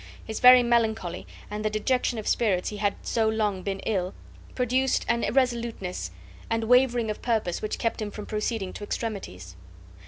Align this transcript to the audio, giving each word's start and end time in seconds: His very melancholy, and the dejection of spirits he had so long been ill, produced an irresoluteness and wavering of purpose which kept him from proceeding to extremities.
His 0.25 0.39
very 0.39 0.63
melancholy, 0.63 1.27
and 1.51 1.63
the 1.63 1.69
dejection 1.69 2.17
of 2.17 2.27
spirits 2.27 2.69
he 2.69 2.77
had 2.77 2.95
so 3.03 3.29
long 3.29 3.61
been 3.61 3.81
ill, 3.81 4.15
produced 4.55 5.05
an 5.07 5.23
irresoluteness 5.23 6.09
and 6.49 6.63
wavering 6.63 7.11
of 7.11 7.21
purpose 7.21 7.61
which 7.61 7.77
kept 7.77 8.01
him 8.01 8.09
from 8.09 8.25
proceeding 8.25 8.73
to 8.73 8.83
extremities. 8.83 9.55